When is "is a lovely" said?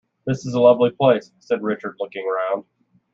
0.47-0.89